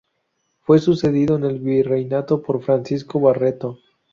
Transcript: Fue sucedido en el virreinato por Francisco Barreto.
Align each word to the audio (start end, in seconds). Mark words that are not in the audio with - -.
Fue 0.61 0.79
sucedido 0.79 1.35
en 1.35 1.43
el 1.43 1.59
virreinato 1.59 2.41
por 2.41 2.63
Francisco 2.63 3.19
Barreto. 3.19 3.77